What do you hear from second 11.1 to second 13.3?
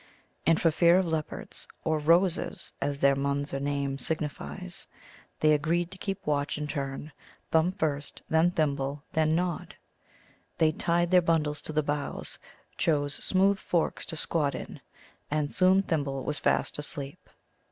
their bundles to the boughs, chose